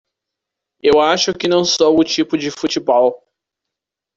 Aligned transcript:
Eu 0.81 0.99
acho 0.99 1.31
que 1.31 1.47
não 1.47 1.63
sou 1.63 1.99
o 1.99 2.03
tipo 2.03 2.35
de 2.35 2.49
futebol. 2.49 3.23